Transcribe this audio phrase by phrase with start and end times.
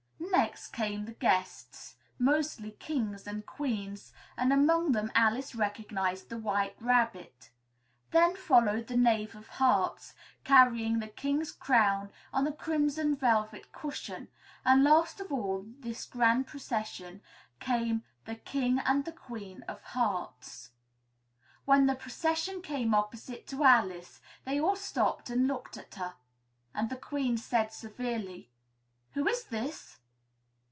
[0.33, 6.75] Next came the guests, mostly Kings and Queens, and among them Alice recognized the White
[6.79, 7.51] Rabbit.
[8.11, 14.29] Then followed the Knave of Hearts, carrying the King's crown on a crimson velvet cushion;
[14.65, 17.21] and last of all this grand procession
[17.59, 20.71] came THE KING AND THE QUEEN OF HEARTS.
[21.65, 26.15] When the procession came opposite to Alice, they all stopped and looked at her,
[26.73, 28.49] and the Queen said severely,
[29.13, 29.97] "Who is this?"